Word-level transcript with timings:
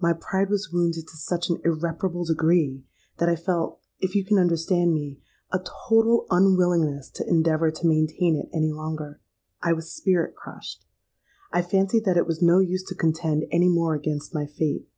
My 0.00 0.12
pride 0.12 0.50
was 0.50 0.72
wounded 0.72 1.06
to 1.06 1.16
such 1.16 1.48
an 1.48 1.60
irreparable 1.64 2.24
degree, 2.24 2.82
that 3.18 3.28
I 3.28 3.36
felt, 3.36 3.78
if 4.00 4.12
you 4.16 4.24
can 4.24 4.36
understand 4.36 4.92
me, 4.92 5.20
a 5.52 5.60
total 5.60 6.26
unwillingness 6.30 7.10
to 7.10 7.28
endeavour 7.28 7.70
to 7.70 7.86
maintain 7.86 8.34
it 8.34 8.48
any 8.52 8.72
longer. 8.72 9.20
I 9.62 9.72
was 9.74 9.92
spirit 9.92 10.34
crushed. 10.34 10.84
I 11.52 11.62
fancied 11.62 12.04
that 12.06 12.16
it 12.16 12.26
was 12.26 12.42
no 12.42 12.58
use 12.58 12.82
to 12.88 12.96
contend 12.96 13.44
any 13.52 13.68
more 13.68 13.94
against 13.94 14.34
my 14.34 14.46
fate. 14.46 14.88